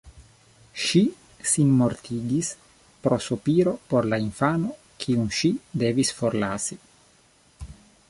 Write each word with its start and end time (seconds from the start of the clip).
Ŝi 0.83 1.01
sinmortigis 1.51 2.49
pro 3.05 3.21
sopiro 3.27 3.75
por 3.93 4.09
la 4.15 4.21
infano 4.27 4.75
kiun 5.05 5.31
ŝi 5.41 5.55
devis 5.85 6.15
forlasi. 6.23 6.85